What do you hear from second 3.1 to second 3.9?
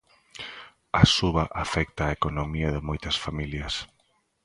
familias.